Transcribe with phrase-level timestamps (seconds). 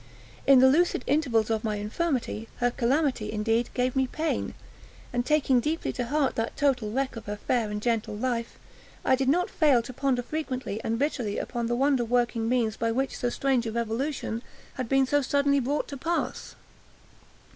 [0.47, 4.55] In the lucid intervals of my infirmity, her calamity, indeed, gave me pain,
[5.13, 8.57] and, taking deeply to heart that total wreck of her fair and gentle life,
[9.05, 12.91] I did not fail to ponder, frequently and bitterly, upon the wonder working means by
[12.91, 14.41] which so strange a revolution
[14.73, 16.55] had been so suddenly brought to pass.